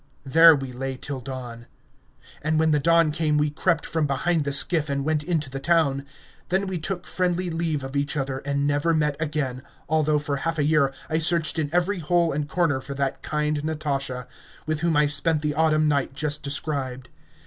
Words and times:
There 0.25 0.55
we 0.55 0.71
lay 0.71 0.97
till 0.97 1.19
dawn... 1.21 1.67
And 2.41 2.57
when 2.57 2.71
the 2.71 2.79
dawn 2.79 3.11
came, 3.11 3.37
we 3.37 3.51
crept 3.51 3.85
from 3.85 4.07
behind 4.07 4.45
the 4.45 4.51
skiff 4.51 4.89
and 4.89 5.05
went 5.05 5.21
into 5.21 5.47
the 5.47 5.59
town... 5.59 6.07
Then 6.49 6.65
we 6.65 6.79
took 6.79 7.05
friendly 7.05 7.51
leave 7.51 7.83
of 7.83 7.95
each 7.95 8.17
other 8.17 8.39
and 8.39 8.65
never 8.65 8.95
met 8.95 9.15
again, 9.21 9.61
although 9.87 10.17
for 10.17 10.37
half 10.37 10.57
a 10.57 10.63
year 10.63 10.91
I 11.07 11.19
searched 11.19 11.59
in 11.59 11.69
every 11.71 11.99
hole 11.99 12.31
and 12.33 12.49
corner 12.49 12.81
for 12.81 12.95
that 12.95 13.21
kind 13.21 13.63
Natasha, 13.63 14.25
with 14.65 14.79
whom 14.79 14.97
I 14.97 15.05
spent 15.05 15.43
the 15.43 15.53
autumn 15.53 15.87
night 15.87 16.15
just 16.15 16.41
described. 16.41 17.09